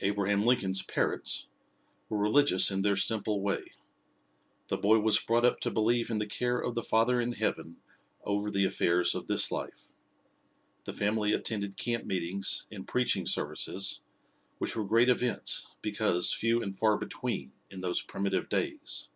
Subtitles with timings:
[0.00, 1.48] Abraham Lincoln's parents
[2.08, 3.62] were religious in their simple way.
[4.66, 7.76] The boy was brought up to believe in the care of the Father in Heaven
[8.24, 9.92] over the affairs of this life.
[10.86, 14.00] The family attended camp meetings and preaching services,
[14.58, 19.08] which were great events, because few and far between, in those primitive days.